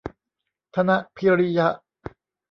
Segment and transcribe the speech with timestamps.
[0.75, 1.67] ธนพิริยะ